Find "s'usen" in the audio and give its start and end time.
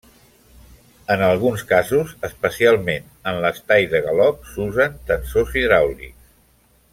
4.55-4.97